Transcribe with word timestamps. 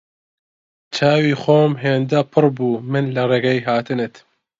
چاوی 0.95 1.33
خۆم 1.41 1.71
هێندە 1.83 2.19
بڕیبوو 2.31 2.81
من 2.91 3.05
لە 3.15 3.23
ڕێگای 3.31 3.65
هاتنت 3.67 4.15